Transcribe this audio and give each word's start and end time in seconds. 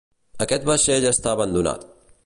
Aquest 0.45 0.65
vaixell 0.69 1.07
està 1.11 1.37
abandonat. 1.37 1.87